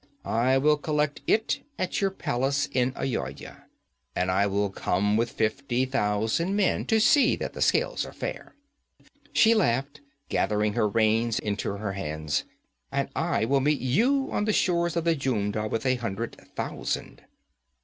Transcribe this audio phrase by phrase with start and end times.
[0.25, 3.65] 'I will collect it in your palace at Ayodhya,
[4.15, 8.55] and I will come with fifty thousand men to see that the scales are fair.'
[9.31, 12.45] She laughed, gathering her reins into her hands.
[12.91, 17.21] 'And I will meet you on the shores of the Jhumda with a hundred thousand!'